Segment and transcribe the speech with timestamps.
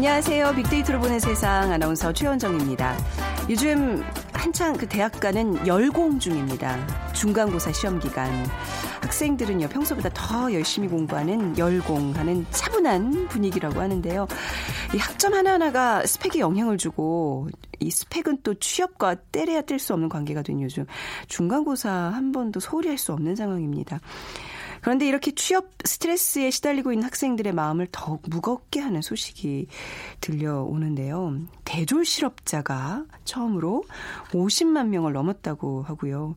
[0.00, 0.54] 안녕하세요.
[0.54, 2.96] 빅데이터로 보는 세상 아나운서 최원정입니다.
[3.50, 7.12] 요즘 한창 그 대학 가는 열공 중입니다.
[7.12, 8.32] 중간고사 시험 기간.
[9.02, 14.26] 학생들은요, 평소보다 더 열심히 공부하는 열공하는 차분한 분위기라고 하는데요.
[14.94, 17.48] 이 학점 하나하나가 스펙에 영향을 주고
[17.78, 20.86] 이 스펙은 또 취업과 때려야 뗄 수 없는 관계가 된 요즘
[21.28, 24.00] 중간고사 한 번도 소홀히 할 수 없는 상황입니다.
[24.80, 29.66] 그런데 이렇게 취업 스트레스에 시달리고 있는 학생들의 마음을 더욱 무겁게 하는 소식이
[30.20, 31.40] 들려오는데요.
[31.64, 33.84] 대졸 실업자가 처음으로
[34.32, 36.34] 50만 명을 넘었다고 하고요.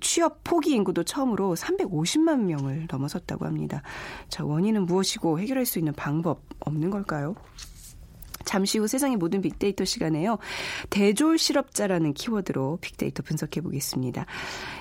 [0.00, 3.82] 취업 포기 인구도 처음으로 350만 명을 넘어섰다고 합니다.
[4.28, 7.34] 자, 원인은 무엇이고 해결할 수 있는 방법 없는 걸까요?
[8.48, 10.38] 잠시 후 세상의 모든 빅데이터 시간에요.
[10.88, 14.24] 대졸 실업자라는 키워드로 빅데이터 분석해 보겠습니다.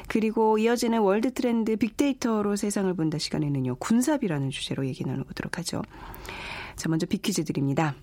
[0.07, 3.75] 그리고 이어지는 World Trend 빅데이터로 세상을 본다 시간에는요.
[3.75, 5.81] 군사비라는 주제로 얘기 나눠보도록 하죠.
[6.77, 7.93] 자, 먼저 빅퀴즈 드립니다.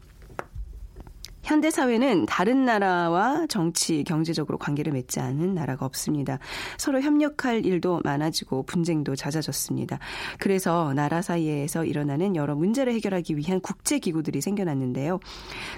[1.44, 6.38] 현대 사회는 다른 나라와 정치, 경제적으로 관계를 맺지 않은 나라가 없습니다.
[6.78, 9.98] 서로 협력할 일도 많아지고 분쟁도 잦아졌습니다.
[10.38, 15.20] 그래서 나라 사이에서 일어나는 여러 문제를 해결하기 위한 국제 기구들이 생겨났는데요.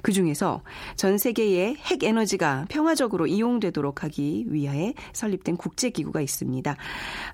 [0.03, 0.63] 그 중에서
[0.95, 6.77] 전 세계의 핵 에너지가 평화적으로 이용되도록 하기 위하여 설립된 국제 기구가 있습니다.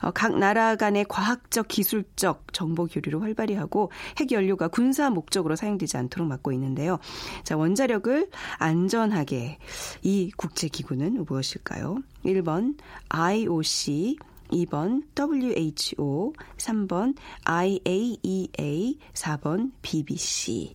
[0.01, 5.99] 어, 각 나라 간의 과학적, 기술적 정보 교류를 활발히 하고 핵 연료가 군사 목적으로 사용되지
[5.99, 6.99] 않도록 막고 있는데요.
[7.45, 8.22] 자, 원자력을
[8.59, 9.59] 안전하게
[10.03, 11.99] 이 국제기구는 무엇일까요?
[12.25, 12.77] 1번
[13.09, 14.17] IOC
[14.53, 20.75] 2번 WHO, 3번 IAEA, 4번 BBC.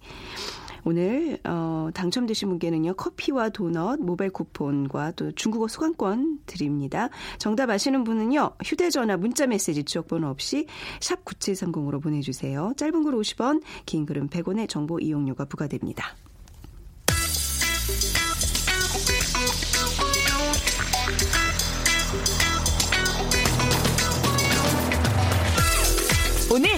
[0.84, 7.10] 오늘 어, 당첨되신 분께는요 커피와 도넛 모바일 쿠폰과 또 중국어 수강권 드립니다.
[7.40, 10.66] 정답 아시는 분은요 휴대전화 문자 메시지 지역번호 없이
[11.02, 12.72] 샵 9730으로 보내주세요.
[12.78, 16.16] 짧은 글 50원, 긴 글은 100원의 정보 이용료가 부과됩니다.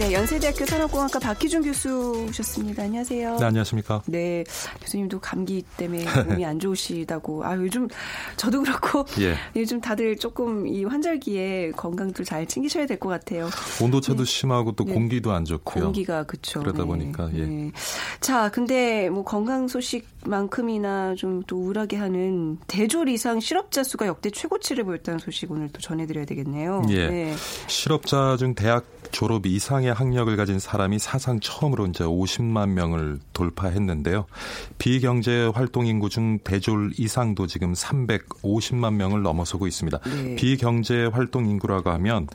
[0.00, 2.84] 네, 연세대학교 산업공학과 박희준 교수 오셨습니다.
[2.84, 3.36] 안녕하세요.
[3.36, 4.00] 네, 안녕하십니까.
[4.06, 4.44] 네,
[4.80, 7.44] 교수님도 감기 때문에 몸이 안 좋으시다고.
[7.44, 7.86] 아, 요즘
[8.38, 9.34] 저도 그렇고 예.
[9.56, 13.50] 요즘 다들 조금 이 환절기에 건강도 잘 챙기셔야 될 것 같아요.
[13.82, 14.94] 온도차도 심하고 또 네.
[14.94, 15.84] 공기도 안 좋고요.
[15.84, 16.60] 공기가 그쵸.
[16.60, 16.84] 그러다 네.
[16.86, 17.44] 보니까, 예.
[17.44, 17.72] 네.
[18.20, 24.84] 자, 근데 뭐 건강 소식만큼이나 좀 또 우울하게 하는 대졸 이상 실업자 수가 역대 최고치를
[24.84, 26.82] 보였다는 소식 오늘 또 전해드려야 되겠네요.
[26.90, 27.08] 예.
[27.08, 27.34] 네.
[27.66, 34.26] 실업자 중 대학 졸업 이상의 학력을 가진 사람이 사상 처음으로 이제 50만 명을 돌파했는데요.
[34.78, 39.98] 비경제 활동 인구 중 대졸 이상도 지금 350만 명을 넘어서고 있습니다.
[39.98, 40.36] 네.
[40.36, 42.28] 비경제 활동 인구라고 하면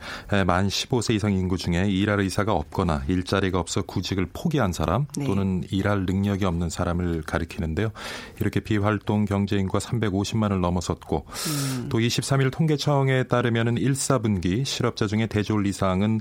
[0.46, 5.24] 만 15세 이상 인구 중에 일할 의사가 없거나 일자리가 없어 구직을 포기한 사람 네.
[5.24, 7.90] 또는 일할 능력이 없는 사람을 가리키는데요.
[8.40, 11.88] 이렇게 비활동 경제 인구가 350만을 넘어섰고 음.
[11.88, 16.20] 또 23일 통계청에 따르면은 1, 4분기 실업자 중에 대졸 이상은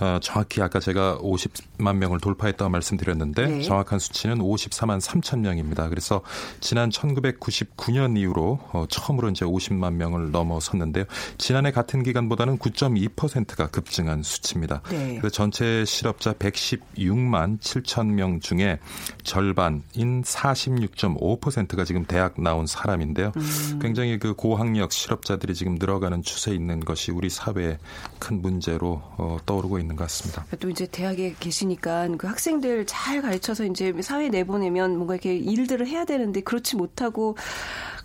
[0.00, 3.62] 어, 정확히 아까 제가 50만 명을 돌파했다고 말씀드렸는데 네.
[3.62, 5.88] 정확한 수치는 54만 3천 명입니다.
[5.88, 6.22] 그래서
[6.60, 11.04] 지난 1999년 이후로 어, 처음으로 이제 50만 명을 넘어섰는데요.
[11.36, 14.82] 지난해 같은 기간보다는 9.2%가 급증한 수치입니다.
[14.90, 15.18] 네.
[15.18, 18.78] 그래서 전체 실업자 116만 7천 명 중에
[19.24, 23.32] 절반인 46.5%가 지금 대학 나온 사람인데요.
[23.36, 23.78] 음.
[23.80, 27.78] 굉장히 그 고학력 실업자들이 지금 늘어가는 추세에 있는 것이 우리 사회의
[28.18, 30.46] 큰 문제로 어, 떠오르고 있는 것 같습니다.
[30.60, 36.04] 또 이제 대학에 계시니까 그 학생들 잘 가르쳐서 이제 사회에 내보내면 뭔가 이렇게 일들을 해야
[36.04, 37.36] 되는데 그렇지 못하고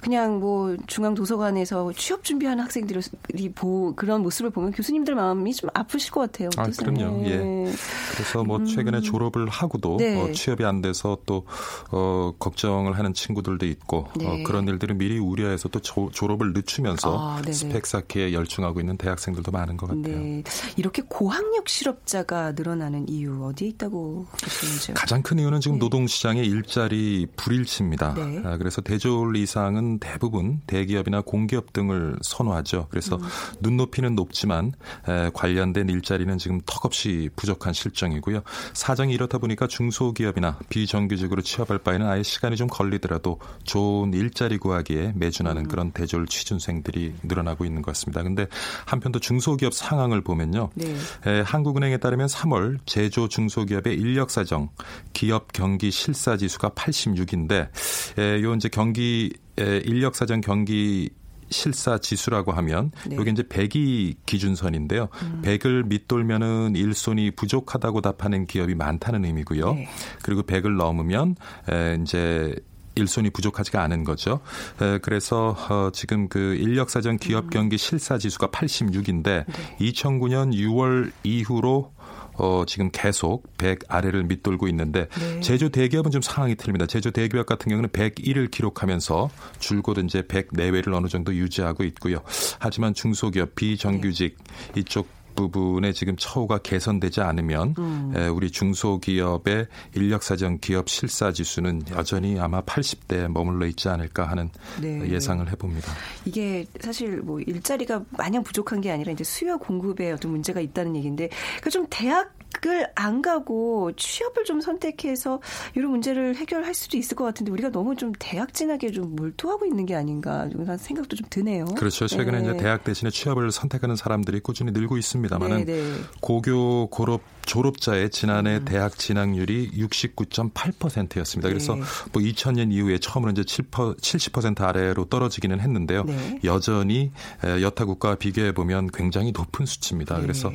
[0.04, 6.12] 그냥 뭐 중앙 도서관에서 취업 준비하는 학생들이 보 그런 모습을 보면 교수님들 마음이 좀 아프실
[6.12, 6.50] 것 같아요.
[6.58, 6.68] 아?
[6.78, 7.22] 그럼요.
[7.22, 7.32] 네.
[7.32, 7.72] 예.
[8.12, 10.22] 그래서 뭐 최근에 졸업을 하고도 네.
[10.22, 11.46] 어, 취업이 안 돼서 또
[11.92, 14.28] 어, 걱정을 하는 친구들도 있고 네.
[14.28, 17.42] 어, 그런 일들을 미리 우려해서 또 조, 졸업을 늦추면서 아.
[17.50, 20.20] 스펙 쌓기에 열중하고 있는 대학생들도 많은 것 같아요.
[20.20, 20.44] 네.
[20.76, 24.96] 이렇게 고학력 실업자가 늘어나는 이유 어디에 있다고 보시는지요?
[24.96, 28.16] 가장 큰 이유는 지금 노동시장의 일자리 불일치입니다.
[28.16, 28.42] 네.
[28.44, 32.88] 아, 그래서 대졸 이상은 대부분 대기업이나 공기업 등을 선호하죠.
[32.90, 33.24] 그래서 음.
[33.62, 34.72] 눈높이는 높지만
[35.07, 38.42] 에, 관련된 일자리는 지금 턱없이 부족한 실정이고요.
[38.74, 45.68] 사정이 이렇다 보니까 중소기업이나 비정규직으로 취업할 바에는 아예 시간이 좀 걸리더라도 좋은 일자리 구하기에 매준하는
[45.68, 48.24] 그런 대졸 취준생들이 늘어나고 있는 것 같습니다.
[48.24, 48.48] 근데
[48.86, 50.69] 한편 또 중소기업 상황을 보면요.
[50.75, 50.95] 네.
[51.28, 54.69] 에, 한국은행에 따르면 3월 제조 중소기업의 인력 사정
[55.13, 57.69] 기업 경기 실사 지수가 86인데
[58.18, 61.10] 에, 요 이제 경기 에, 인력 사정 경기
[61.50, 63.18] 실사 지수라고 하면 네.
[63.20, 65.08] 이게 이제 100이 기준선인데요.
[65.22, 65.42] 음.
[65.46, 69.74] 100을 밑돌면은 일손이 부족하다고 답하는 기업이 많다는 의미고요.
[69.74, 69.90] 네.
[70.24, 71.36] 그리고 100을 넘으면
[71.70, 72.56] 에, 이제
[72.96, 74.40] 일손이 부족하지가 않은 거죠.
[74.82, 77.18] 에, 그래서 어, 지금 그 인력 사정 음.
[77.18, 79.78] 기업 경기 실사 지수가 86인데 네.
[79.80, 81.94] 2009년 6월 이후로
[82.35, 85.39] 어, 지금 계속 100 아래를 밑돌고 있는데 네.
[85.41, 86.85] 제조 대기업은 좀 상황이 틀립니다.
[86.85, 92.19] 제조 대기업 같은 경우는 101을 기록하면서 줄곧 이제 100 내외를 어느 정도 유지하고 있고요.
[92.59, 94.38] 하지만 중소기업 비정규직
[94.74, 94.81] 네.
[94.81, 98.13] 이쪽 부분에 지금 처우가 개선되지 않으면 음.
[98.15, 104.50] 에, 우리 중소기업의 인력사정 기업 실사 지수는 여전히 아마 80대에 머물러 있지 않을까 하는
[104.81, 105.09] 네.
[105.09, 105.91] 예상을 해봅니다.
[106.25, 111.30] 이게 사실 뭐 일자리가 마냥 부족한 게 아니라 이제 수요 공급에 어떤 문제가 있다는 얘기인데
[111.62, 112.33] 그좀 대학
[112.66, 115.42] 을 안 가고 취업을 좀 선택해서
[115.76, 119.86] 이런 문제를 해결할 수도 있을 것 같은데 우리가 너무 좀 대학 진학에 좀 몰두하고 있는
[119.86, 121.66] 게 아닌가 이런 생각도 좀 드네요.
[121.76, 122.08] 그렇죠.
[122.08, 122.50] 최근에 네.
[122.50, 125.94] 이제 대학 대신에 취업을 선택하는 사람들이 꾸준히 늘고 있습니다만은 네, 네.
[126.22, 128.66] 고교 졸업 졸업자의 지난해 음.
[128.66, 131.50] 대학 진학률이 69.8%였습니다.
[131.50, 131.82] 그래서 네.
[132.14, 136.06] 뭐 2000년 이후에 처음으로 이제 7% 70% 아래로 떨어지기는 했는데요.
[136.06, 136.40] 네.
[136.46, 137.12] 여전히
[137.44, 140.16] 에, 여타 국가와 비교해 보면 굉장히 높은 수치입니다.
[140.16, 140.22] 네.
[140.22, 140.52] 그래서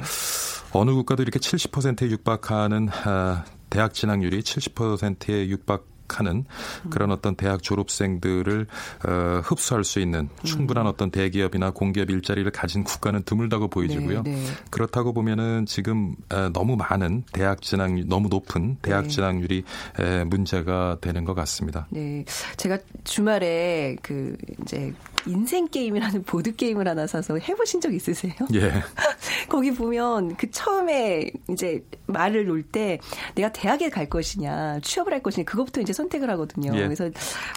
[0.72, 6.44] 어느 국가도 이렇게 70%에 육박하는 아, 대학 진학률이 70%에 육박 하는
[6.84, 6.90] 음.
[6.90, 8.66] 그런 어떤 대학 졸업생들을
[9.06, 10.90] 어, 흡수할 수 있는 충분한 음.
[10.90, 14.22] 어떤 대기업이나 공기업 일자리를 가진 국가는 드물다고 보여지고요.
[14.22, 14.44] 네, 네.
[14.70, 19.08] 그렇다고 보면은 지금 에, 너무 많은 대학 진학률 너무 높은 대학 네.
[19.08, 19.64] 진학률이
[19.98, 21.86] 에, 문제가 되는 것 같습니다.
[21.90, 22.24] 네.
[22.56, 24.92] 제가 주말에 그 이제
[25.26, 28.32] 인생 게임이라는 보드 게임을 하나 사서 해보신 적 있으세요?
[28.54, 28.72] 예.
[29.48, 32.98] 거기 보면 그 처음에 이제 말을 놓을 때
[33.34, 36.72] 내가 대학에 갈 것이냐 취업을 할 것이냐 그것부터 이제 선택을 하거든요.
[36.74, 36.84] 예.
[36.84, 37.10] 그래서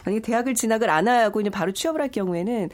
[0.06, 2.70] 만약에 대학을 진학을 안 하고 이제 바로 취업을 할 경우에는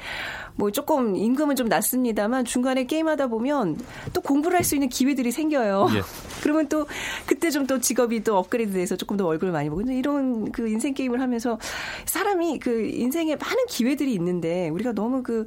[0.56, 3.78] 뭐 조금 임금은 좀 낮습니다만 중간에 게임하다 보면
[4.14, 5.88] 또 공부를 할 수 있는 기회들이 생겨요.
[5.94, 6.02] 예.
[6.44, 6.86] 그러면 또
[7.26, 11.22] 그때 좀 또 직업이 또 업그레이드돼서 조금 더 월급을 많이 근데 이런 그 인생 게임을
[11.22, 11.60] 하면서
[12.06, 15.46] 사람이 그 인생에 많은 기회들이 있는데 우리가 너무 그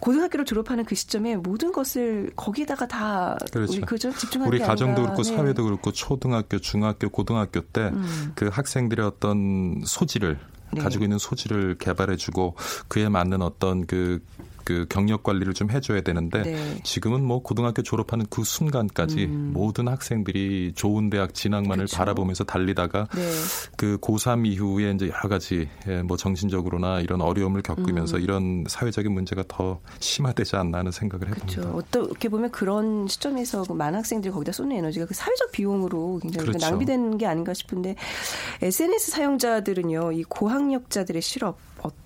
[0.00, 3.72] 고등학교를 졸업하는 그 시점에 모든 것을 거기다가 다 그렇죠.
[3.74, 5.14] 우리 그죠 집중하는 우리 게 가정도 아닌가.
[5.14, 5.36] 그렇고 네.
[5.36, 8.48] 사회도 그렇고 초등학교, 중학교, 고등학교 때그 음.
[8.50, 10.38] 학생들의 어떤 소질을
[10.72, 10.80] 네.
[10.80, 12.56] 가지고 있는 소질을 개발해주고
[12.88, 14.20] 그에 맞는 어떤 그,
[14.64, 16.80] 그 경력 관리를 좀 해줘야 되는데 네.
[16.82, 21.86] 지금은 뭐 고등학교 졸업하는 그 순간까지 모든 학생들이 좋은 대학 진학만을 음.
[21.86, 21.96] 그렇죠.
[21.96, 23.30] 바라보면서 달리다가 네.
[23.76, 28.22] 그 고3 이후에 이제 여러 가지 예, 뭐 정신적으로나 이런 어려움을 겪으면서 음.
[28.22, 31.60] 이런 사회적인 문제가 더 심화되지 않나 하는 생각을 해봅니다.
[31.60, 31.76] 그렇죠.
[31.76, 36.66] 어떻게 보면 그런 시점에서 그 많은 학생들이 거기다 쏟는 에너지가 그 사회적 비용으로 굉장히 그렇죠.
[36.66, 37.96] 낭비되는 게 아닌가 싶은데
[38.60, 41.58] SNS 사용자들은요 이 고학력자들의 실업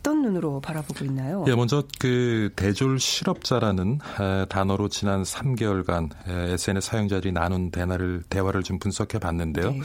[0.06, 1.44] 어떤 눈으로 바라보고 있나요?
[1.48, 8.62] 예, 먼저 그 대졸 실업자라는 에, 단어로 지난 3개월간 에, SNS 사용자들이 나눈 대화를 대화를
[8.62, 9.72] 좀 분석해 봤는데요.
[9.72, 9.80] 네.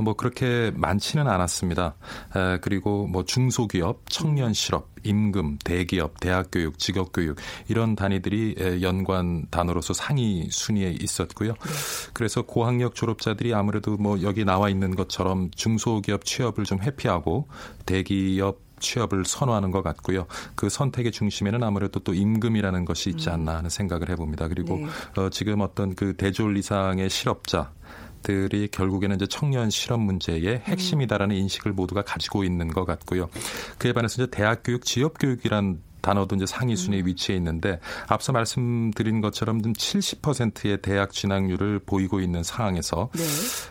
[0.00, 1.94] 뭐 그렇게 많지는 않았습니다.
[2.34, 7.36] 에, 그리고 뭐 중소기업, 청년 실업, 임금, 대기업, 대학교육, 직업교육
[7.68, 11.52] 이런 단위들이 에, 연관 단어로서 상위 순위에 있었고요.
[12.14, 17.46] 그래서 고학력 졸업자들이 아무래도 뭐 여기 나와 있는 것처럼 중소기업 취업을 좀 회피하고
[17.84, 20.26] 대기업 취업을 선호하는 것 같고요.
[20.54, 24.48] 그 선택의 중심에는 아무래도 또 임금이라는 것이 있지 않나 하는 생각을 해봅니다.
[24.48, 24.86] 그리고 네.
[25.20, 27.70] 어, 지금 어떤 그 대졸 이상의 실업자
[28.22, 33.28] 들이 결국에는 이제 청년 실업 문제의 핵심이다라는 인식을 모두가 가지고 있는 것 같고요.
[33.78, 37.06] 그에 반해서 이제 대학 교육, 지역 교육이란 단어도 이제 상위 순위에 음.
[37.06, 43.24] 위치해 있는데 앞서 말씀드린 것처럼 좀 70%의 대학 진학률을 보이고 있는 상황에서 네.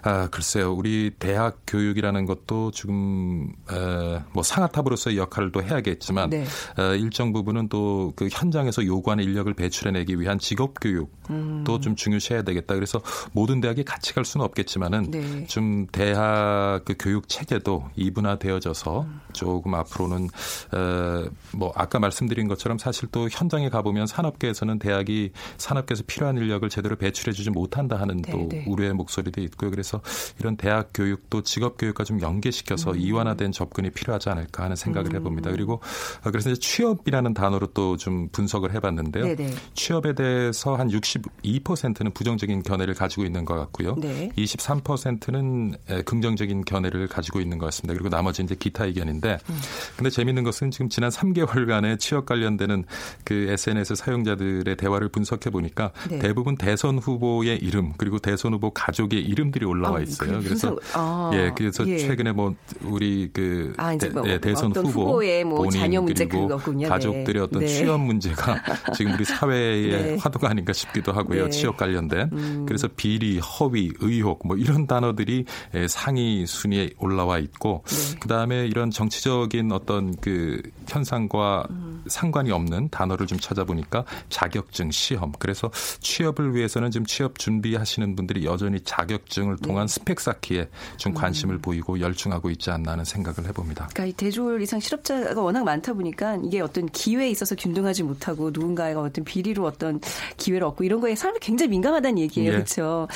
[0.04, 6.46] 아 글쎄요 우리 대학 교육이라는 것도 지금 에, 뭐 상하탑으로서의 역할을 또 해야겠지만 네.
[6.78, 11.82] 어, 일정 부분은 또 그 현장에서 요구하는 인력을 배출해내기 위한 직업 교육도 음.
[11.82, 12.76] 좀 중요시해야 되겠다.
[12.76, 13.02] 그래서
[13.32, 15.46] 모든 대학이 같이 갈 수는 없겠지만은 네.
[15.48, 20.30] 좀 대학 그 교육 체계도 이분화되어져서 조금 앞으로는
[20.74, 26.68] 어, 뭐 아까 말씀 드린 것처럼 사실 또 현장에 가보면 산업계에서는 대학이 산업계에서 필요한 인력을
[26.70, 28.66] 제대로 배출해주지 못한다 하는 또 네, 네.
[28.68, 29.72] 우려의 목소리도 있고요.
[29.72, 30.02] 그래서
[30.40, 33.00] 이런 대학 교육도 직업 교육과 좀 연계시켜서 음.
[33.00, 35.52] 이완화된 접근이 필요하지 않을까 하는 생각을 해봅니다.
[35.52, 35.82] 그리고
[36.24, 39.24] 어, 그래서 이제 취업이라는 단어로 또 좀 분석을 해봤는데요.
[39.36, 39.52] 네네.
[39.74, 43.96] 취업에 대해서 한 62%는 부정적인 견해를 가지고 있는 것 같고요.
[43.96, 44.30] 네.
[44.38, 47.94] 23%는 긍정적인 견해를 가지고 있는 것 같습니다.
[47.94, 49.56] 그리고 나머지 이제 기타 의견인데, 음.
[49.96, 52.86] 근데 재밌는 것은 지금 지난 3개월간의 취업 관련되는
[53.24, 56.20] 그 SNS 사용자들의 대화를 분석해 보니까 네.
[56.20, 60.40] 대부분 대선 후보의 이름 그리고 대선 후보 가족의 이름들이 올라와 아, 있어요.
[60.40, 61.98] 그 그래서 아, 예, 그래서 예.
[61.98, 66.26] 최근에 뭐 우리 그 아, 뭐 대, 선 어떤 후보 후보의 뭐 본인 자녀 문제
[66.26, 66.86] 그리고 그거군요.
[66.86, 66.90] 네.
[66.90, 67.68] 가족들의 어떤 네.
[67.68, 68.62] 취업 문제가
[68.96, 70.18] 지금 우리 사회의 네.
[70.20, 71.42] 화두가 아닌가 싶기도 하고요.
[71.42, 71.46] 네.
[71.46, 71.52] 음.
[71.52, 72.66] 취업 관련된.
[72.66, 78.20] 그래서 비리, 허위, 의혹 뭐 이런 단어들이 에, 상위 순위에 올라와 있고 네.
[78.20, 81.95] 그다음에 이런 정치적인 어떤 그 현상과 음.
[82.08, 85.32] 상관이 없는 단어를 좀 찾아보니까 자격증, 시험.
[85.40, 89.68] 그래서 취업을 위해서는 지금 취업 준비하시는 분들이 여전히 자격증을 네.
[89.68, 91.16] 통한 스펙 쌓기에 좀 음.
[91.16, 93.90] 관심을 보이고 열중하고 있지 않나 하는 생각을 해봅니다.
[93.94, 99.02] 그러니까 이 대졸 이상 실업자가 워낙 많다 보니까 이게 어떤 기회에 있어서 균등하지 못하고 누군가가
[99.02, 100.00] 어떤 비리로 어떤
[100.38, 102.50] 기회를 얻고 이런 거에 사람이 굉장히 민감하다는 얘기예요.
[102.50, 102.54] 예.
[102.54, 103.08] 그렇죠.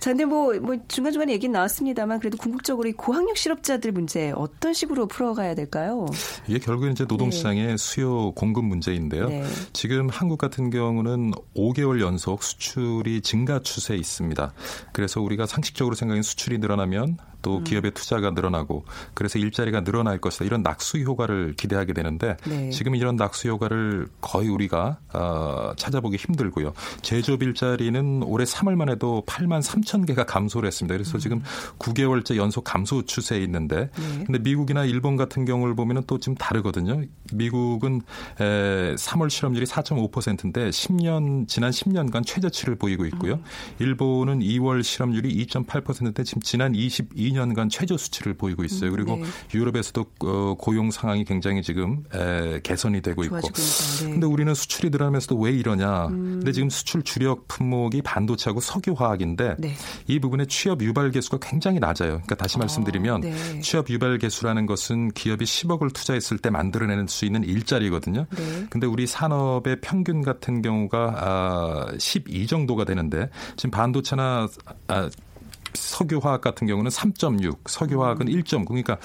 [0.00, 5.06] 자, 근데 뭐, 뭐 중간중간에 얘기는 나왔습니다만 그래도 궁극적으로 이 고학력 실업자들 문제 어떤 식으로
[5.06, 6.06] 풀어가야 될까요?
[6.46, 9.28] 이게 결국은 이제 노동시장의 수요 공급 문제인데요.
[9.28, 9.44] 네.
[9.72, 14.52] 지금 한국 같은 경우는 5개월 연속 수출이 증가 추세에 있습니다.
[14.92, 17.64] 그래서 우리가 상식적으로 생각하는 수출이 늘어나면 또 음.
[17.64, 20.46] 기업의 투자가 늘어나고 그래서 일자리가 늘어날 것이다.
[20.46, 22.70] 이런 낙수 효과를 기대하게 되는데 네.
[22.70, 26.72] 지금 이런 낙수 효과를 거의 우리가 어, 찾아보기 힘들고요.
[27.02, 30.94] 제조업 일자리는 올해 3월만 해도 8만 3천 개가 감소를 했습니다.
[30.94, 31.42] 그래서 지금
[31.78, 34.24] 9개월째 연속 감소 추세에 있는데 네.
[34.24, 37.02] 근데 미국이나 일본 같은 경우를 보면은 또좀 다르거든요.
[37.32, 38.00] 미국은
[38.40, 43.38] 에, 3월 실업률이 4.5%인데 10년 지난 10년간 최저치를 보이고 있고요.
[43.78, 48.90] 일본은 2월 실업률이 2.8%인데 지금 지난 22년 간 최저 수치를 보이고 있어요.
[48.90, 49.24] 그리고 네.
[49.54, 53.38] 유럽에서도 어, 고용 상황이 굉장히 지금 에, 개선이 되고 있고.
[53.38, 53.52] 있다.
[53.52, 54.10] 네.
[54.10, 56.06] 근데 우리는 수출이 늘어나면서도 왜 이러냐?
[56.08, 59.74] 근데 지금 수출 주력 품목이 반도체하고 석유화학인데 네.
[60.06, 62.12] 이 부분의 취업 유발 개수가 굉장히 낮아요.
[62.12, 63.60] 그러니까 다시 말씀드리면 네.
[63.60, 68.26] 취업 유발 개수라는 것은 기업이 10억을 투자했을 때 만들어내는 수 있는 일자리거든요.
[68.30, 68.66] 네.
[68.70, 74.48] 근데 우리 산업의 평균 같은 경우가 아, 12 정도가 되는데 지금 반도체나
[74.88, 75.10] 아,
[75.74, 78.66] 석유화학 같은 경우는 3.6, 석유화학은 1.9.
[78.66, 78.98] 그러니까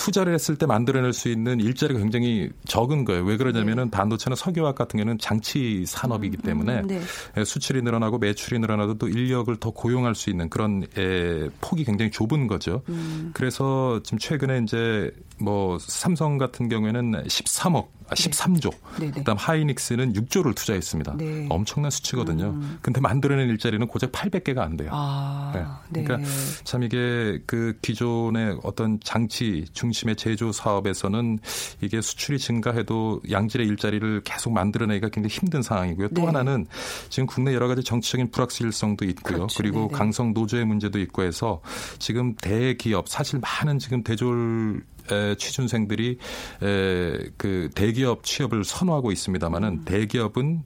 [0.00, 3.22] 투자를 했을 때 만들어낼 수 있는 일자리가 굉장히 적은 거예요.
[3.22, 7.00] 왜 그러냐면은 반도체나 석유화학 같은 경우는 장치 산업이기 때문에 네.
[7.36, 12.10] 예, 수출이 늘어나고 매출이 늘어나도 또 인력을 더 고용할 수 있는 그런 에, 폭이 굉장히
[12.10, 12.82] 좁은 거죠.
[12.88, 13.30] 음.
[13.34, 18.72] 그래서 지금 최근에 이제 뭐 삼성 같은 경우에는 13억, 아, 13조.
[18.98, 19.12] 네네.
[19.12, 21.16] 그다음 하이닉스는 6조를 투자했습니다.
[21.16, 21.46] 네.
[21.48, 22.58] 엄청난 수치거든요.
[22.82, 24.90] 근데 만들어낸 일자리는 고작 800개가 안 돼요.
[24.92, 25.52] 아,
[25.90, 26.02] 네.
[26.02, 26.30] 그러니까
[26.64, 31.38] 참 이게 그 기존의 어떤 장치 중심의 제조 사업에서는
[31.80, 36.08] 이게 수출이 증가해도 양질의 일자리를 계속 만들어내기가 굉장히 힘든 상황이고요.
[36.08, 36.26] 또 네.
[36.26, 36.66] 하나는
[37.08, 39.36] 지금 국내 여러 가지 정치적인 불확실성도 있고요.
[39.36, 39.56] 그렇죠.
[39.58, 39.88] 그리고.
[39.88, 41.60] 강성 노조의 문제도 있고 해서
[41.98, 44.99] 지금 대기업 사실 많은 지금 대졸 에,
[45.38, 46.18] 취준생들이
[46.62, 49.84] 에, 그 대기업 취업을 선호하고 있습니다만은 음.
[49.84, 50.62] 대기업은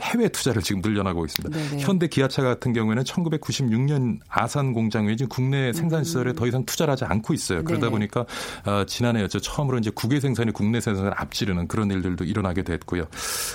[0.00, 1.58] 해외 투자를 지금 늘려나고 있습니다.
[1.58, 1.82] 네네.
[1.82, 7.04] 현대 기아차 같은 경우에는 1996년 아산 공장 외에 국내 생산 시설에 더 이상 투자를 하지
[7.04, 7.64] 않고 있어요.
[7.64, 7.90] 그러다 음.
[7.90, 7.90] 네네.
[7.90, 8.20] 보니까
[8.64, 9.40] 어, 지난해였죠.
[9.40, 13.06] 처음으로 이제 국외 생산이 국내 생산을 앞지르는 그런 일들도 일어나게 됐고요.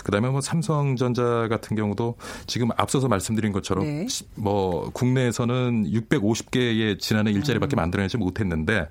[0.04, 4.08] 그다음에 뭐 삼성전자 같은 경우도 지금 앞서서 말씀드린 것처럼 네.
[4.10, 7.38] 시- 뭐 국내에서는 650개의 지난해 음.
[7.38, 8.90] 일자리밖에 만들어내지 못했는데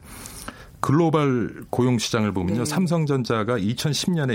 [0.82, 2.58] 글로벌 고용 시장을 보면요.
[2.58, 2.64] 네.
[2.64, 4.32] 삼성전자가 2010년에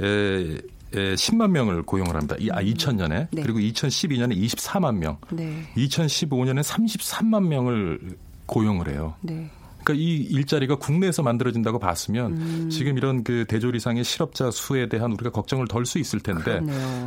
[0.00, 0.58] 에,
[0.94, 2.34] 에, 10만 명을 고용을 합니다.
[2.38, 3.28] 이- 아, 2000년에.
[3.30, 3.42] 네.
[3.42, 5.18] 그리고 2012년에 24만 명.
[5.30, 5.64] 네.
[5.76, 8.00] 2015년에 33만 명을
[8.46, 9.14] 고용을 해요.
[9.20, 9.50] 네.
[9.84, 12.68] 그러니까 이 일자리가 국내에서 만들어진다고 봤으면 음.
[12.70, 16.60] 지금 이런 그 대졸 이상의 실업자 수에 대한 우리가 걱정을 덜 수 있을 텐데.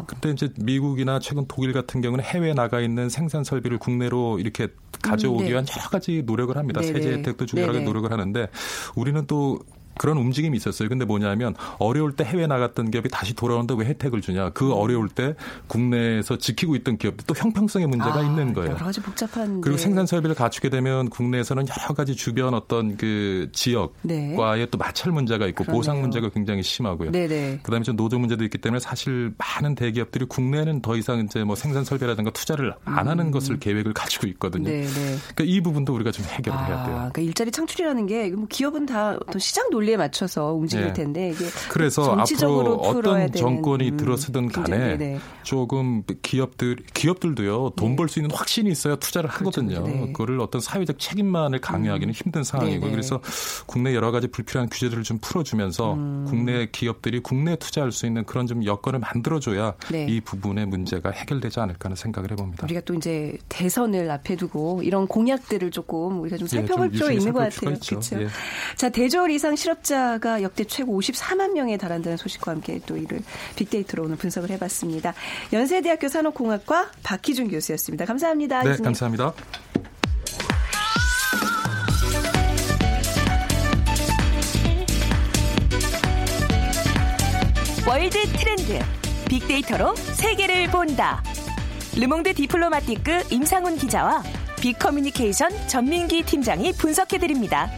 [0.08, 4.68] 근데 이제 미국이나 최근 독일 같은 경우는 해외에 나가 있는 생산 설비를 국내로 이렇게
[5.02, 5.52] 가져오기 음, 네.
[5.52, 6.82] 위한 여러 가지 노력을 합니다.
[6.82, 7.86] 세제 혜택도 주고 여러 가지.
[7.86, 8.48] 노력을 하는데
[8.96, 9.60] 우리는 또
[10.02, 10.90] 그런 움직임이 있었어요.
[10.90, 14.50] 근데 뭐냐면 어려울 때 해외 나갔던 기업이 다시 돌아오는데 왜 혜택을 주냐?
[14.50, 15.36] 그 어려울 때
[15.68, 18.72] 국내에서 지키고 있던 기업도 또 형평성의 문제가 아, 있는 거예요.
[18.72, 19.84] 여러 가지 복잡한 그리고 네.
[19.84, 24.66] 생산 설비를 갖추게 되면 국내에서는 여러 가지 주변 어떤 그 지역과의 네.
[24.72, 25.78] 또 마찰 문제가 있고 그러네요.
[25.80, 27.12] 보상 문제가 굉장히 심하고요.
[27.12, 27.60] 네네.
[27.62, 31.84] 그다음에 좀 노조 문제도 있기 때문에 사실 많은 대기업들이 국내에는 더 이상 이제 뭐 생산
[31.84, 34.68] 설비라든가 투자를 안 하는 것을 계획을 가지고 있거든요.
[34.68, 34.82] 음.
[34.82, 35.18] 네네.
[35.36, 36.96] 그러니까 이 부분도 우리가 좀 해결을 해야 돼요.
[36.96, 40.94] 그러니까 일자리 창출이라는 게 뭐 기업은 다 어떤 시장 논리 에 맞춰서 움직일 네.
[40.94, 45.20] 텐데 이게 그래서 앞으로 어떤 정권이 음, 들어서든 간에 네네.
[45.44, 49.84] 조금 기업들 기업들도요 돈 벌 수 있는 확신이 있어야 투자를 하거든요.
[49.84, 49.88] 그렇죠.
[49.88, 50.12] 네.
[50.12, 52.90] 그거를 어떤 사회적 책임만을 강요하기는 힘든 상황이고.
[52.92, 53.22] 그래서
[53.66, 56.26] 국내 여러 가지 불필요한 규제들을 좀 풀어주면서 음.
[56.28, 60.06] 국내 기업들이 국내 에 투자할 수 있는 그런 좀 여건을 만들어줘야 네.
[60.10, 62.66] 이 부분의 문제가 해결되지 않을까 하는 생각을 해봅니다.
[62.66, 67.14] 우리가 또 이제 대선을 앞에 두고 이런 공약들을 조금 우리가 좀 예, 살펴볼 좀 필요가
[67.14, 67.76] 유심히 있는 것 같아요.
[67.80, 68.22] 그렇죠.
[68.22, 68.28] 예.
[68.76, 73.22] 자, 대졸 이상 실업 자가 역대 최고 54만 명에 달한다는 소식과 함께 또 이를
[73.56, 75.14] 빅데이터로 오늘 분석을 해봤습니다.
[75.54, 78.06] 연세대학교 산업공학과 박희준 교수였습니다.
[78.06, 78.64] 감사합니다.
[78.64, 78.84] 네, 교수님.
[78.84, 79.34] 감사합니다.
[87.88, 88.80] World Trend
[89.28, 91.24] 빅데이터로 세계를 본다.
[91.98, 94.24] 르몽드 디플로마티크 임상훈 기자와
[94.62, 97.70] 빅커뮤니케이션 전민기 팀장이 분석해드립니다.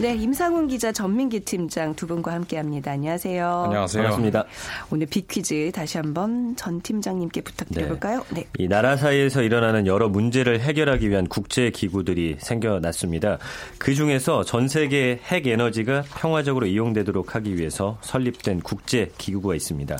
[0.00, 2.92] 네, 임상훈 기자, 전민기 팀장 두 분과 함께합니다.
[2.92, 3.62] 안녕하세요.
[3.64, 4.02] 안녕하세요.
[4.04, 4.44] 반갑습니다.
[4.92, 8.24] 오늘 빅퀴즈 다시 한번 전 팀장님께 부탁드려볼까요?
[8.30, 8.46] 네.
[8.58, 13.38] 이 나라 사이에서 일어나는 여러 문제를 해결하기 위한 국제 기구들이 생겨났습니다.
[13.78, 19.96] 그 중에서 전 세계 핵 에너지가 평화적으로 이용되도록 하기 위해서 설립된 국제 기구가 있습니다.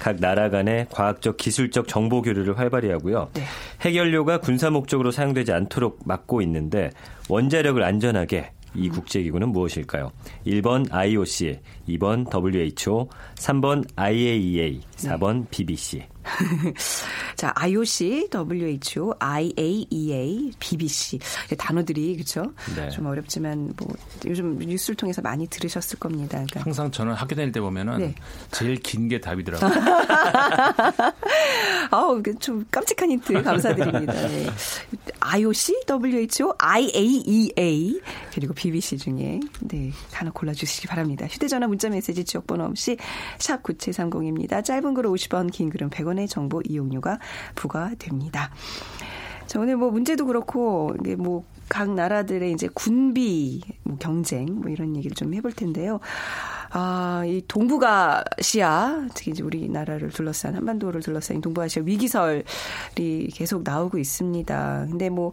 [0.00, 3.28] 각 나라 간의 과학적 기술적 정보 교류를 활발히 하고요.
[3.34, 3.42] 네.
[3.82, 6.90] 핵연료가 군사 목적으로 사용되지 않도록 막고 있는데
[7.28, 10.12] 원자력을 안전하게 이 국제기구는 무엇일까요?
[10.46, 16.06] 1번 IOC, 2번 WHO, 3번 IAEA, 4번 BBC.
[17.36, 21.18] 자, IOC, WHO, IAEA, BBC
[21.56, 22.52] 단어들이 그렇죠?
[22.74, 22.88] 네.
[22.90, 23.88] 좀 어렵지만 뭐
[24.26, 26.38] 요즘 뉴스를 통해서 많이 들으셨을 겁니다.
[26.38, 28.14] 그러니까 항상 저는 학교 다닐 때 보면은 네.
[28.50, 29.70] 제일 긴 게 답이더라고요.
[31.92, 34.12] 아우, 그좀 깜찍한 힌트 감사드립니다.
[34.12, 34.46] 네.
[35.20, 38.00] IOC, WHO, IAEA
[38.32, 41.26] 그리고 BBC 중에 네 하나 골라 주시기 바랍니다.
[41.30, 42.96] 휴대 전화 문자 메시지 지역 번호 없이
[43.38, 44.64] 샵 9730입니다.
[44.64, 47.18] 짧은 글은 50원, 긴 글은 100원의 정보 이용료가
[47.54, 48.50] 부과됩니다.
[49.46, 55.14] 자, 오늘 뭐 문제도 그렇고 이게 뭐각 나라들의 이제 군비 뭐 경쟁 뭐 이런 얘기를
[55.14, 56.00] 좀 해볼 텐데요.
[56.70, 62.42] 아, 이 동북아시아 특히 이제 우리나라를 둘러싼 한반도를 둘러싼 이 동북아시아 위기설이
[63.32, 64.86] 계속 나오고 있습니다.
[64.90, 65.32] 근데 뭐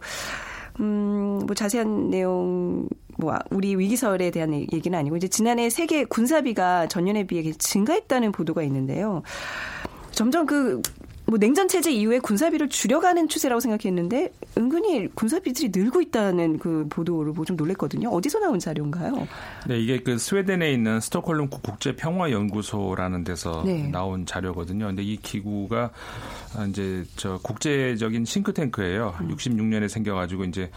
[0.80, 7.26] 음, 뭐 자세한 내용 뭐 우리 위기설에 대한 얘기는 아니고 이제 지난해 세계 군사비가 전년에
[7.26, 9.22] 비해 증가했다는 보도가 있는데요.
[10.10, 10.80] 점점 그
[11.26, 17.44] 뭐 냉전 체제 이후에 군사비를 줄여가는 추세라고 생각했는데 은근히 군사비들이 늘고 있다는 그 보도를 보고
[17.46, 18.10] 좀 놀랬거든요.
[18.10, 19.26] 어디서 나온 자료인가요?
[19.66, 23.88] 네, 이게 그 스웨덴에 있는 스톡홀름 국제 평화 연구소라는 데서 네.
[23.88, 24.86] 나온 자료거든요.
[24.86, 25.90] 근데 이 기구가
[26.68, 29.14] 이제 저 국제적인 싱크탱크예요.
[29.20, 30.70] 66년에 생겨 가지고 이제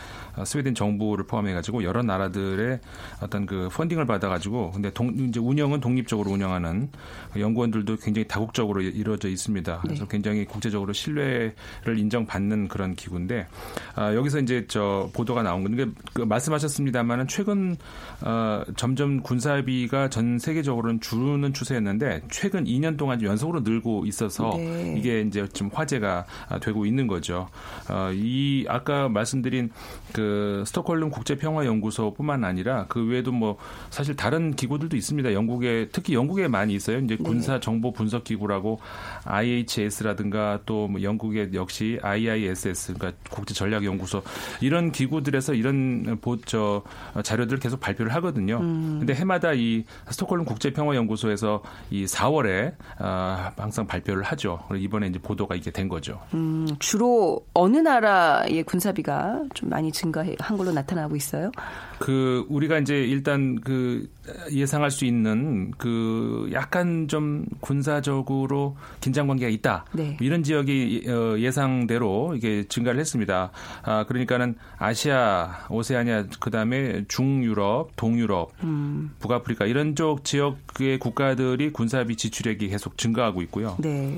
[0.45, 2.79] 스웨덴 정부를 포함해 가지고 여러 나라들의
[3.21, 6.89] 어떤 그 펀딩을 받아 가지고 근데 동, 이제 운영은 독립적으로 운영하는
[7.38, 9.79] 연구원들도 굉장히 다국적으로 이루어져 있습니다.
[9.81, 10.07] 그래서 네.
[10.10, 13.47] 굉장히 국제적으로 신뢰를 인정받는 그런 기구인데
[13.95, 17.78] 아, 여기서 이제 저 보도가 나온 건데 그 말씀하셨습니다만은 최근
[18.21, 24.95] 어, 점점 군사비가 전 세계적으로는 줄는 추세였는데 최근 2년 동안 연속으로 늘고 있어서 네.
[24.97, 26.26] 이게 이제 좀 화제가
[26.62, 27.47] 되고 있는 거죠.
[27.89, 29.69] 어, 이 아까 말씀드린
[30.13, 33.58] 그 스톡홀름 국제평화연구소뿐만 아니라 그 외에도 뭐
[33.89, 35.34] 사실 다른 기구들도 있습니다.
[35.34, 37.00] 영국에 특히 영국에 많이 있어요.
[37.00, 38.80] 이제 군사 정보 분석 기구라고
[39.26, 40.27] IHS라든가
[40.66, 44.22] 또 뭐 영국의 역시 IISS 그러니까 국제 전략 연구소
[44.62, 46.84] 이런 기구들에서 이런 보저
[47.24, 48.60] 자료들을 계속 발표를 하거든요.
[48.60, 54.60] 근데 해마다 이 스톡홀름 국제 평화 연구소에서 이 4월에 아, 항상 발표를 하죠.
[54.76, 56.20] 이번에 이제 보도가 이게 된 거죠.
[56.34, 61.52] 음, 주로 어느 나라의 군사비가 좀 많이 증가한 걸로 나타나고 있어요?
[62.00, 64.08] 그 우리가 이제 일단 그
[64.52, 69.86] 예상할 수 있는 그 약간 좀 군사적으로 긴장 관계가 있다.
[69.94, 70.16] 네.
[70.19, 73.51] 이런 지역이 어, 예상대로 이게 증가를 했습니다.
[73.84, 79.12] 아 그러니까는 아시아, 오세아니아 그 다음에 중유럽, 동유럽, 음.
[79.19, 83.75] 북아프리카 이런 쪽 지역의 국가들이 군사비 지출액이 계속 증가하고 있고요.
[83.80, 84.17] 네.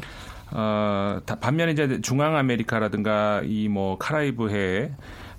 [0.52, 4.92] 어, 다- 반면에 이제 중앙 아메리카라든가 이 뭐 카라이브해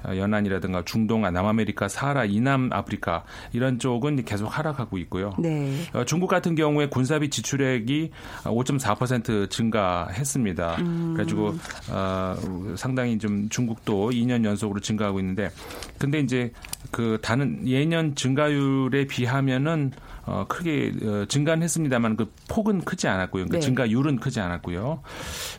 [0.07, 5.35] 연안이라든가 중동, 남아메리카, 사하라, 이남 아프리카 이런 쪽은 계속 하락하고 있고요.
[5.39, 5.75] 네.
[5.93, 8.11] 어, 중국 같은 경우에 군사비 지출액이
[8.45, 10.77] 5.4% 증가했습니다.
[10.81, 11.15] 음.
[11.15, 11.55] 그래가지고
[11.91, 12.37] 어,
[12.77, 15.51] 상당히 좀 중국도 2년 연속으로 증가하고 있는데
[15.99, 16.53] 근데 이제
[16.91, 19.93] 그 다른 예년 증가율에 비하면은
[20.27, 23.47] 어, 크게 어, 증가는 했습니다만 그 폭은 크지 않았고요.
[23.47, 23.61] 그 네.
[23.61, 25.03] 증가율은 크지 않았고요.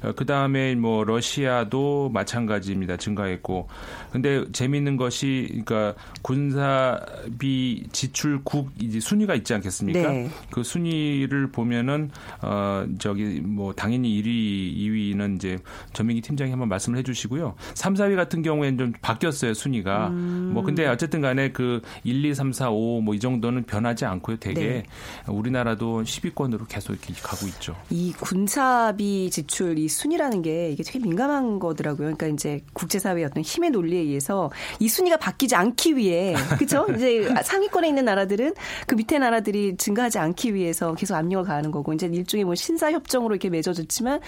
[0.03, 2.97] 어, 그 다음에 뭐 러시아도 마찬가지입니다.
[2.97, 3.67] 증가했고.
[4.11, 10.09] 근데 재미있는 것이 그러니까 군사비 지출국 이제 순위가 있지 않겠습니까?
[10.11, 10.29] 네.
[10.49, 15.57] 그 순위를 보면은 어 저기 뭐 당연히 1위, 2위는 이제
[15.93, 17.55] 전민기 팀장이 한번 말씀을 해주시고요.
[17.75, 20.09] 3, 4위 같은 경우에는 좀 바뀌었어요 순위가.
[20.09, 20.51] 음.
[20.53, 24.37] 뭐 근데 어쨌든 간에 그 1, 2, 3, 4, 5 뭐 이 정도는 변하지 않고요.
[24.53, 24.83] 되게 네.
[25.27, 27.75] 우리나라도 10위권으로 계속 이렇게 가고 있죠.
[27.89, 32.15] 이 군사비 지출 이 순위라는 게 이게 되게 민감한 거더라고요.
[32.15, 36.85] 그러니까 이제 국제사회의 어떤 힘의 논리에 의해서 이 순위가 바뀌지 않기 위해 그렇죠?
[36.95, 38.53] 이제 상위권에 있는 나라들은
[38.87, 43.35] 그 밑에 나라들이 증가하지 않기 위해서 계속 압력을 가하는 거고 이제 일종의 뭐 신사 협정으로
[43.35, 44.19] 이렇게 맺어졌지만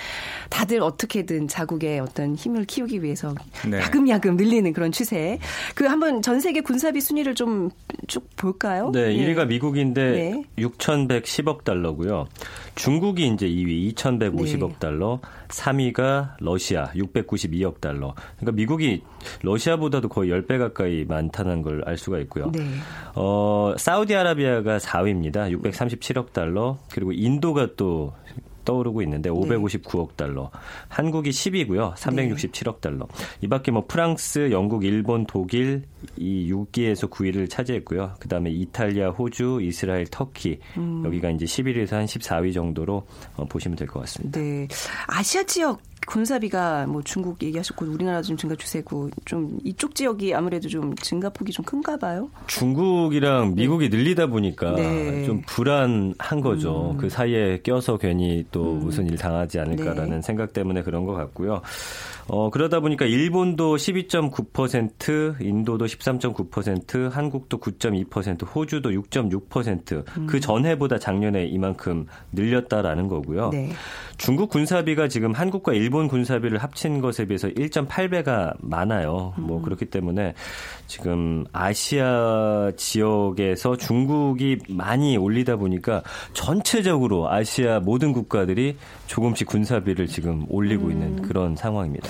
[0.50, 3.36] 다들 어떻게든 자국의 어떤 힘을 키우기 위해서
[3.70, 3.80] 네.
[3.80, 5.40] 야금야금 늘리는 그런 추세.
[5.76, 7.72] 그 한번 전 세계 군사비 순위를 좀
[8.08, 8.92] 쭉 볼까요?
[8.92, 10.44] 네, 1위가 미국인데 네.
[10.58, 12.28] 6,110억 달러고요.
[12.76, 14.76] 중국이 이제 2위 2,150억 네.
[14.80, 18.16] 달러, 3위가 러시아 692억 달러.
[18.38, 19.04] 그러니까 미국이
[19.44, 22.52] 러시아보다도 거의 10배 가까이 많다는 걸 알 수가 있고요.
[22.52, 22.62] 네.
[23.16, 25.52] 어, 사우디아라비아가 4위입니다.
[25.62, 26.78] 637억 달러.
[26.92, 28.14] 그리고 인도가 또
[28.66, 30.50] 떠오르고 있는데 559억 달러.
[30.90, 31.96] 한국이 10위고요.
[31.96, 33.08] 367억 달러.
[33.42, 35.84] 이 밖에 뭐 프랑스, 영국, 일본, 독일
[36.18, 38.16] 이 6위에서 9위를 차지했고요.
[38.20, 41.04] 그다음에 이탈리아, 호주, 이스라엘, 터키 음.
[41.06, 43.06] 여기가 이제 11위에서 한 14위 정도로
[43.38, 44.40] 어, 보시면 될 것 같습니다.
[44.40, 44.68] 네.
[45.08, 50.96] 아시아 지역 군사비가 뭐 중국 얘기하셨고 우리나라 좀 증가 추세고 좀 이쪽 지역이 아무래도 좀
[50.96, 52.30] 증가폭이 좀 큰가 봐요.
[52.48, 53.98] 중국이랑 미국이 네.
[53.98, 55.26] 늘리다 보니까 네.
[55.26, 56.92] 좀 불안한 거죠.
[56.92, 56.98] 음.
[56.98, 58.80] 그 사이에 껴서 괜히 또 음.
[58.80, 60.22] 무슨 일 당하지 않을까라는 네.
[60.22, 61.62] 생각 때문에 그런 것 같고요.
[62.28, 70.28] 어, 그러다 보니까 일본도 12.9%, 인도도 13.9%, 한국도 9.2%, 호주도 6.6%, 음.
[70.28, 73.50] 그 전해보다 작년에 이만큼 늘렸다라는 거고요.
[73.50, 73.72] 네.
[74.18, 79.12] 중국 군사비가 지금 한국과 일본 군사비를 합친 것에 비해서 1.8배가 많아요.
[79.12, 79.54] 뭐 음.
[79.54, 80.34] 뭐 그렇기 때문에
[80.88, 86.02] 지금 아시아 지역에서 중국이 많이 올리다 보니까
[86.34, 90.92] 전체적으로 아시아 모든 국가들이 조금씩 군사비를 지금 올리고 음.
[90.92, 92.10] 있는 그런 상황입니다.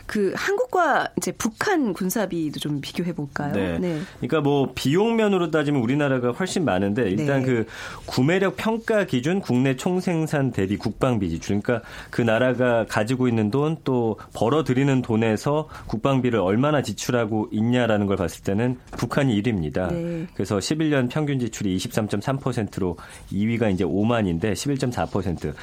[0.11, 3.53] 그 한국과 이제 북한 군사비도 좀 비교해 볼까요?
[3.53, 3.79] 네.
[3.79, 4.01] 네.
[4.17, 7.45] 그러니까 뭐 비용면으로 따지면 우리나라가 훨씬 많은데 일단 네.
[7.45, 7.65] 그
[8.05, 14.17] 구매력 평가 기준 국내 총생산 대비 국방비 지출 그러니까 그 나라가 가지고 있는 돈 또
[14.33, 19.93] 벌어 들이는 돈에서 국방비를 얼마나 지출하고 있냐라는 걸 봤을 때는 북한이 1위입니다.
[19.93, 20.27] 네.
[20.33, 22.97] 그래서 11년 평균 지출이 23.3%로
[23.31, 25.53] 2위가 이제 5만인데 11.4%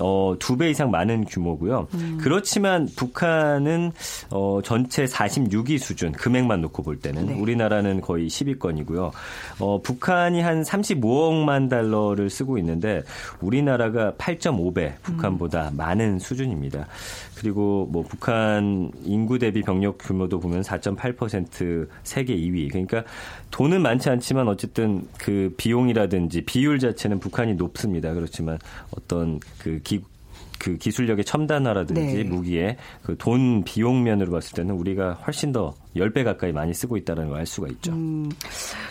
[0.00, 1.88] 어, 두 배 이상 많은 규모고요.
[1.94, 2.18] 음.
[2.20, 3.92] 그렇지만 북한은
[4.30, 7.34] 어, 전체 46위 수준 금액만 놓고 볼 때는 네.
[7.34, 9.10] 우리나라는 거의 10위권이고요.
[9.60, 13.02] 어, 북한이 한 35억만 달러를 쓰고 있는데
[13.40, 15.76] 우리나라가 8.5배 북한보다 음.
[15.76, 16.86] 많은 수준입니다.
[17.36, 22.70] 그리고 뭐 북한 인구 대비 병력 규모도 보면 4.8% 세계 2위.
[22.70, 23.04] 그러니까
[23.50, 28.14] 돈은 많지 않지만 어쨌든 그 비용이라든지 비율 자체는 북한이 높습니다.
[28.14, 28.58] 그렇지만
[28.90, 30.02] 어떤 그 기,
[30.66, 32.24] 그 기술력의 첨단화라든지 네.
[32.24, 37.28] 무기의 그 돈 비용 면으로 봤을 때는 우리가 훨씬 더 10배 가까이 많이 쓰고 있다는
[37.28, 37.92] 걸 알 수가 있죠.
[37.92, 38.30] 음,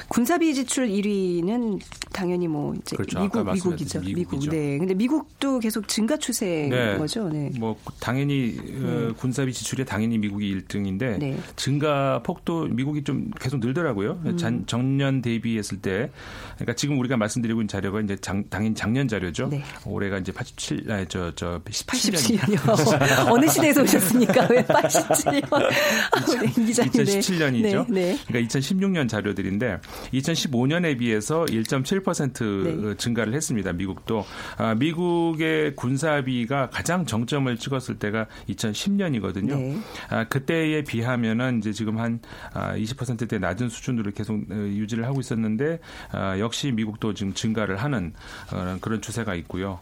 [0.07, 1.81] 군사비 지출 1위는
[2.13, 3.19] 당연히 뭐 이제 그렇죠.
[3.19, 3.99] 미국 미국이죠.
[4.01, 4.51] 미국이죠.
[4.51, 4.77] 네.
[4.77, 6.95] 근데 미국도 계속 증가 추세인 네.
[6.97, 7.27] 거죠.
[7.29, 7.49] 네.
[7.57, 9.11] 뭐 당연히 네.
[9.17, 11.37] 군사비 지출에 당연히 미국이 1등인데 네.
[11.55, 14.19] 증가 폭도 미국이 좀 계속 늘더라고요.
[14.25, 14.37] 음.
[14.37, 16.11] 전, 전년 대비했을 때
[16.55, 19.47] 그러니까 지금 우리가 말씀드리고 있는 자료가 이제 장, 당연히 작년 자료죠.
[19.47, 19.63] 네.
[19.85, 22.37] 올해가 이제 87 아니 저저 17년.
[22.45, 23.31] 87년이요.
[23.31, 24.47] 어느 시대에서 오셨습니까?
[24.51, 25.49] 왜 87년?
[27.03, 27.91] 2017년이죠.
[27.91, 28.17] 네, 네.
[28.27, 29.79] 그러니까 2016년 자료들인데
[30.13, 32.97] 2015년에 비해서 1.7% 네.
[32.97, 33.73] 증가를 했습니다.
[33.73, 34.25] 미국도
[34.57, 39.57] 아, 미국의 군사비가 가장 정점을 찍었을 때가 2010년이거든요.
[39.57, 39.77] 네.
[40.09, 42.19] 아, 그때에 비하면은 이제 지금 한
[42.53, 45.79] 20%대 아, 낮은 수준으로 계속 어, 유지를 하고 있었는데
[46.11, 48.13] 아, 역시 미국도 지금 증가를 하는
[48.51, 49.79] 어, 그런 추세가 있고요.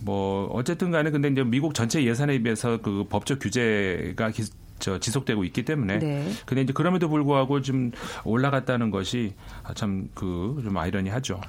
[0.00, 4.30] 뭐 어쨌든 간에 근데 이제 미국 전체 예산에 비해서 그 법적 규제가
[4.78, 6.30] 저 지속되고 있기 때문에 네.
[6.44, 7.90] 근데 이제 그럼에도 불구하고 좀
[8.24, 9.34] 올라갔다는 것이
[9.74, 11.40] 참 그 좀 아이러니하죠.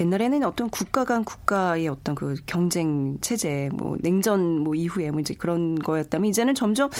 [0.00, 5.34] 옛날에는 어떤 국가 간 국가의 어떤 그 경쟁 체제 뭐 냉전 뭐 이후에 뭐 이제
[5.34, 6.90] 그런 거였다면 이제는 점점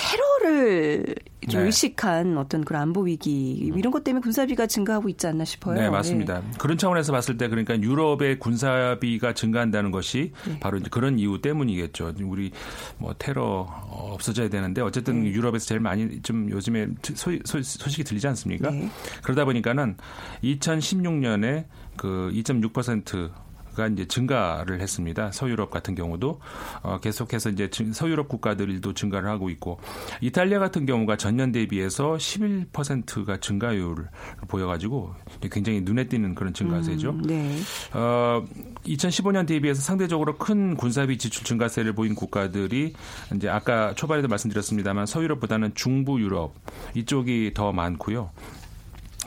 [0.00, 1.14] 테러를
[1.48, 1.66] 좀 네.
[1.66, 5.80] 의식한 어떤 그런 안보 위기 이런 것 때문에 군사비가 증가하고 있지 않나 싶어요.
[5.80, 6.42] 네, 맞습니다.
[6.58, 10.58] 그런 차원에서 봤을 때 그러니까 유럽의 군사비가 증가한다는 것이 네.
[10.60, 12.14] 바로 이제 그런 이유 때문이겠죠.
[12.22, 12.50] 우리
[12.98, 15.30] 뭐 테러 없어져야 되는데 어쨌든 네.
[15.30, 18.70] 유럽에서 제일 많이 좀 요즘에 소, 소, 소식이 들리지 않습니까?
[18.70, 18.88] 네.
[19.22, 19.96] 그러다 보니까는
[20.42, 23.30] 2016년에 그 2.6%
[23.74, 25.30] 가 이제 증가를 했습니다.
[25.32, 26.40] 서유럽 같은 경우도
[26.82, 29.78] 어, 계속해서 이제 증- 서유럽 국가들도 증가를 하고 있고
[30.20, 34.08] 이탈리아 같은 경우가 전년 대비해서 11%가 증가율을
[34.48, 35.14] 보여가지고
[35.50, 37.10] 굉장히 눈에 띄는 그런 증가세죠.
[37.10, 37.56] 음, 네.
[37.94, 38.44] 어,
[38.84, 42.94] 2015년 대비해서 상대적으로 큰 군사비 지출 증가세를 보인 국가들이
[43.36, 46.54] 이제 아까 초반에도 말씀드렸습니다만 서유럽보다는 중부 유럽
[46.94, 48.30] 이쪽이 더 많고요.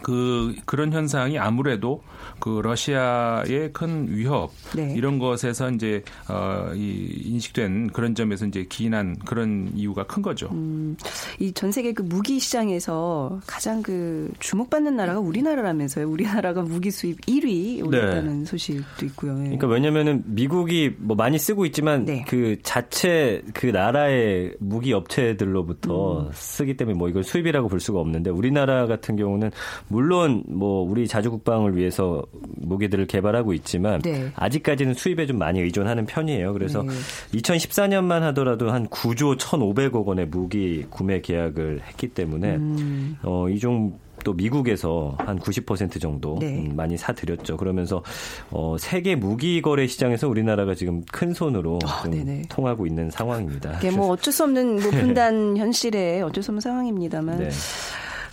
[0.01, 2.01] 그 그런 현상이 아무래도
[2.39, 4.93] 그 러시아의 큰 위협 네.
[4.95, 10.49] 이런 것에서 이제 어, 이 인식된 그런 점에서 이제 기인한 그런 이유가 큰 거죠.
[10.51, 10.97] 음,
[11.39, 16.09] 이전 세계 그 무기 시장에서 가장 그 주목받는 나라가 우리나라라면서요.
[16.09, 19.33] 우리나라가 무기 수입 1위 올렸다는 소식도 있고요.
[19.39, 19.43] 예.
[19.43, 22.25] 그러니까 왜냐면은 미국이 뭐 많이 쓰고 있지만 네.
[22.27, 28.85] 그 자체 그 나라의 무기 업체들로부터 쓰기 때문에 뭐 이걸 수입이라고 볼 수가 없는데 우리나라
[28.87, 29.51] 같은 경우는
[29.87, 32.23] 물론 뭐 우리 자주 국방을 위해서
[32.57, 34.31] 무기들을 개발하고 있지만 네.
[34.35, 36.53] 아직까지는 수입에 좀 많이 의존하는 편이에요.
[36.53, 36.91] 그래서 네.
[37.39, 43.17] 2014년만 하더라도 한 9조 1,500억 원의 무기 구매 계약을 했기 때문에 음.
[43.23, 43.93] 어, 이종
[44.23, 46.65] 또 미국에서 한 90% 정도 네.
[46.65, 47.57] 음, 많이 사들였죠.
[47.57, 48.03] 그러면서
[48.49, 52.43] 어, 세계 무기 거래 시장에서 우리나라가 지금 큰 손으로 좀 네네.
[52.49, 53.77] 통하고 있는 상황입니다.
[53.77, 57.49] 이게 뭐 어쩔 수 없는 뭐 분단 현실에 어쩔 수 없는 상황입니다만 네.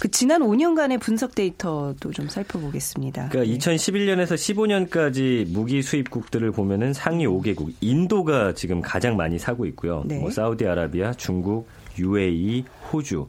[0.00, 3.28] 그 지난 5년간의 분석 데이터도 좀 살펴보겠습니다.
[3.28, 3.58] 그러니까 네.
[3.58, 10.02] 2011년에서 15년까지 무기 수입국들을 보면은 상위 5개국 인도가 지금 가장 많이 사고 있고요.
[10.06, 10.18] 네.
[10.18, 13.26] 뭐 사우디아라비아, 중국, UAE, 호주.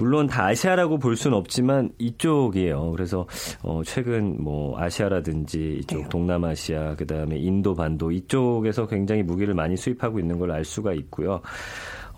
[0.00, 2.90] 물론 다 아시아라고 볼 수는 없지만 이쪽이에요.
[2.92, 3.26] 그래서
[3.62, 6.08] 어 최근 뭐 아시아라든지 이쪽 네.
[6.08, 11.42] 동남아시아 그다음에 인도 반도 이쪽에서 굉장히 무기를 많이 수입하고 있는 걸 알 수가 있고요.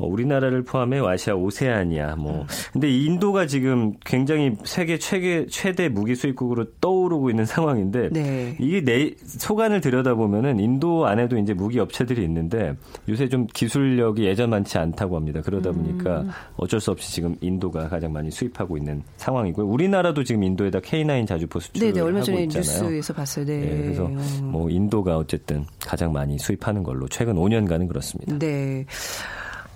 [0.02, 6.64] 어, 우리나라를 포함해 아시아 오세아니아 뭐 근데 인도가 지금 굉장히 세계 최대 최대 무기 수입국으로
[6.80, 8.56] 떠오르고 있는 상황인데 네.
[8.58, 12.74] 이게 내 소관을 들여다보면은 인도 안에도 이제 무기 업체들이 있는데
[13.08, 15.40] 요새 좀 기술력이 예전만치 않다고 합니다.
[15.40, 15.74] 그러다 음.
[15.74, 16.24] 보니까
[16.56, 19.66] 어쩔 수 없이 지금 인도가 가장 많이 수입하고 있는 상황이고요.
[19.66, 22.82] 우리나라도 지금 인도에다 K9 자주포 수출을 네네 얼마 하고 전에 있잖아요.
[22.82, 23.44] 뉴스에서 봤어요.
[23.44, 23.60] 네.
[23.60, 24.50] 네, 그래서 음.
[24.50, 28.36] 뭐 인도가 어쨌든 가장 많이 수입하는 걸로 최근 5년간은 그렇습니다.
[28.38, 28.84] 네.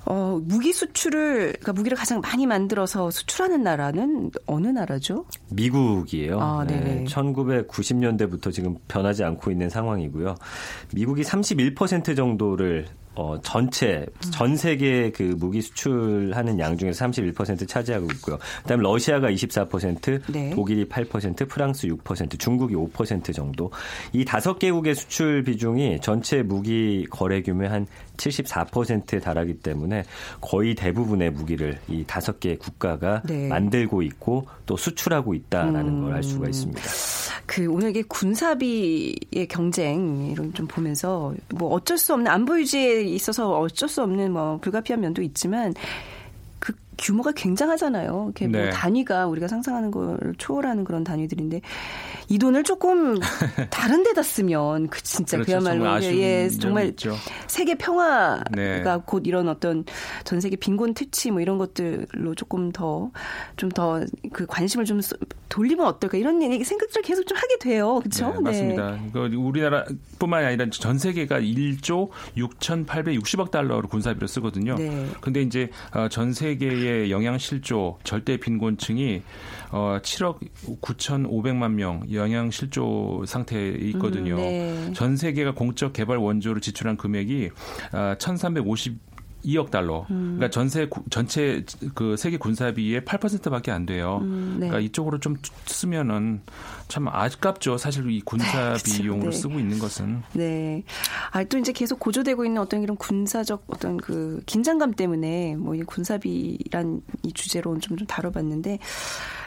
[0.06, 5.26] 어, 무기 수출을, 그러니까 무기를 가장 많이 만들어서 수출하는 나라는 어느 나라죠?
[5.50, 6.40] 미국이에요.
[6.40, 7.04] 아, 네네.
[7.04, 10.36] 1990년대부터 지금 변하지 않고 있는 상황이고요.
[10.94, 12.86] 미국이 31% 정도를
[13.16, 18.38] 어, 전체 전 세계 그 무기 수출하는 양 중에서 31% 차지하고 있고요.
[18.62, 20.50] 그다음에 러시아가 24%, 네.
[20.50, 23.70] 독일이 8%, 프랑스 6%, 중국이 5% 정도.
[24.12, 27.86] 이 다섯 개국의 수출 비중이 전체 무기 거래 규모의 한
[28.18, 30.04] 74%에 달하기 때문에
[30.40, 33.48] 거의 대부분의 무기를 이 다섯 개 국가가 네.
[33.48, 36.82] 만들고 있고 또 수출하고 있다라는 걸알 수가 있습니다.
[37.46, 43.58] 그 오늘 이게 군사비의 경쟁 이런 좀 보면서 뭐 어쩔 수 없는 안보 유지에 있어서
[43.58, 45.80] 어쩔 수 없는 뭐 불가피한 면도 있지만 그
[46.98, 48.24] 규모가 굉장하잖아요.
[48.26, 48.70] 이렇게 뭐 네.
[48.70, 51.60] 단위가 우리가 상상하는 걸 초월하는 그런 단위들인데
[52.28, 53.18] 이 돈을 조금
[53.70, 55.52] 다른 데다 쓰면 그 진짜 그렇죠.
[55.52, 56.94] 그야말로 정말 예, 정말.
[57.46, 58.82] 세계 평화가 네.
[59.04, 59.84] 곧 이런 어떤
[60.24, 63.10] 전 세계 빈곤 퇴치 뭐 이런 것들로 조금 더
[63.56, 64.00] 좀 더
[64.32, 65.16] 그 관심을 좀 쏘-
[65.48, 68.00] 돌리면 어떨까 이런 얘기 생각들을 계속 좀 하게 돼요.
[68.00, 68.32] 그렇죠?
[68.34, 68.98] 네, 맞습니다.
[69.08, 74.76] 이거 우리나라뿐만이 아니라 전 세계가 1조 6,860억 달러로 군사비를 쓰거든요.
[74.76, 75.06] 네.
[75.20, 79.22] 근데 이제 어, 전 세계의 영양 실조 절대 빈곤층이
[79.70, 80.38] 어 7억
[80.80, 84.34] 9,500만 명 영양 실조 상태에 있거든요.
[84.34, 84.92] 음, 네.
[84.94, 87.50] 전 세계가 공적 개발 원조로 지출한 금액이
[87.92, 89.15] 아, 1,350
[89.46, 90.06] 2억 달러.
[90.10, 90.34] 음.
[90.36, 94.18] 그러니까 전세 구- 전체 그 세계 군사비의 8%밖에 안 돼요.
[94.22, 94.66] 음, 네.
[94.68, 96.40] 그러니까 이쪽으로 좀 쓰면은
[96.88, 97.78] 참 아깝죠.
[97.78, 99.36] 사실 이 군사 그쵸, 비용으로 네.
[99.36, 100.22] 쓰고 있는 것은.
[100.32, 100.82] 네.
[101.30, 105.82] 아, 또 이제 계속 고조되고 있는 어떤 이런 군사적 어떤 그 긴장감 때문에 뭐 이
[105.82, 108.78] 군사비란 이 주제로 좀, 좀 다뤄봤는데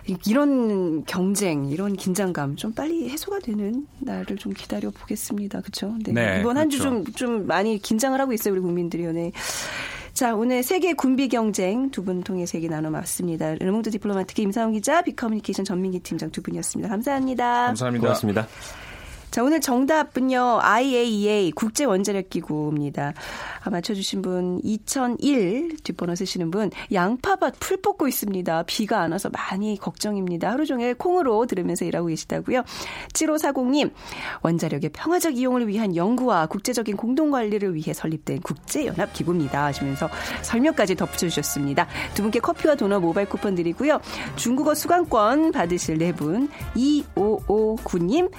[0.08, 5.62] 이- 이런 경쟁, 이런 긴장감 좀 빨리 해소가 되는 날을 좀 기다려 보겠습니다.
[5.62, 5.96] 그렇죠?
[6.06, 7.12] 네, 이번 한주좀 그렇죠.
[7.18, 9.12] 좀 많이 긴장을 하고 있어요, 우리 국민들이요.
[9.12, 9.32] 네.
[10.14, 13.56] 자, 오늘 세계 군비 경쟁 두 분 통해서 얘기 나눠봤습니다.
[13.56, 16.90] 르몽드 디플로마티크 임상훈 기자, 빅커뮤니케이션 전민기 팀장 두 분이었습니다.
[16.90, 17.66] 감사합니다.
[17.68, 18.02] 감사합니다.
[18.02, 18.48] 고맙습니다.
[19.32, 23.14] 자, 오늘 정답은요, IAEA 국제 원자력 기구입니다.
[23.62, 28.64] 아, 맞춰 주신 분, 2001 뒷번호 쓰시는 분, 양파밭 풀 뽑고 있습니다.
[28.64, 30.50] 비가 안 와서 많이 걱정입니다.
[30.50, 32.64] 하루 종일 콩으로 들으면서 일하고 계시다고요.
[33.14, 33.92] 7540님,
[34.42, 39.66] 원자력의 평화적 이용을 위한 연구와 국제적인 공동 관리를 위해 설립된 국제 연합 기구입니다.
[39.66, 40.10] 하시면서
[40.42, 41.88] 설명까지 덧붙여 주셨습니다.
[42.16, 44.00] 두 분께 커피와 도넛 모바일 쿠폰 드리고요.
[44.38, 48.32] 중국어 수강권 받으실 네 분, 2559님,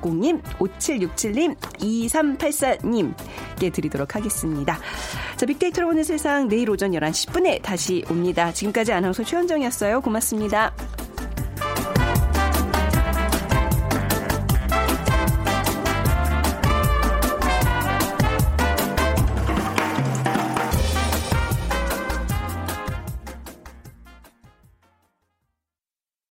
[0.00, 4.78] 2140님, 5767님, 2384님께 드리도록 하겠습니다.
[5.36, 8.52] 자, 빅데이터로 보는 세상 내일 오전 11시 10분에 다시 옵니다.
[8.52, 10.00] 지금까지 아나운서 최현정이었어요.
[10.00, 10.72] 고맙습니다.